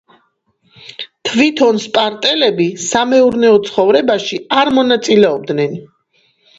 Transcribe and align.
თვითონ 1.31 1.77
სპარტელები 1.83 2.69
სამეურნეო 2.87 3.63
ცხოვრებაში 3.71 4.45
არ 4.61 4.77
მონაწილეობდნენ. 4.81 5.83